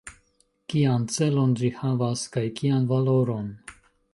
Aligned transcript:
Kian 0.73 1.03
celon 1.17 1.53
ĝi 1.61 1.69
havas, 1.81 2.25
kaj 2.37 2.45
kian 2.61 2.89
valoron? 2.93 3.53